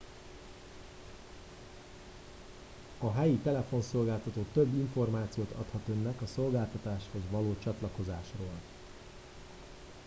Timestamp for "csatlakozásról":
7.59-8.59